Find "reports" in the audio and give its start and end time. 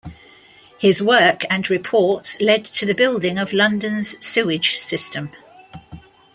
1.69-2.41